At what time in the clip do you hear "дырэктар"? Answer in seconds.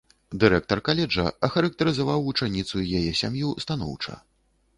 0.43-0.79